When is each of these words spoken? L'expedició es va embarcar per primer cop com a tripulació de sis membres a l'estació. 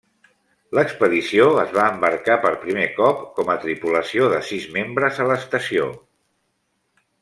L'expedició 0.77 1.45
es 1.65 1.75
va 1.75 1.83
embarcar 1.97 2.39
per 2.47 2.53
primer 2.65 2.89
cop 2.97 3.21
com 3.37 3.53
a 3.55 3.59
tripulació 3.67 4.33
de 4.35 4.43
sis 4.51 4.69
membres 4.81 5.23
a 5.27 5.31
l'estació. 5.33 5.91